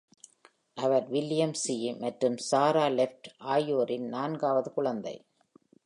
[0.77, 5.15] அவர் William C மற்றும் Sarah Taft ஆகியோரின் நான்காவது குழந்தை.